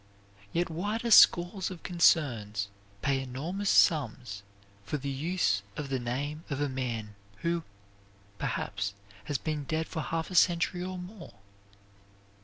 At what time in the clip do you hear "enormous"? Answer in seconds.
3.21-3.69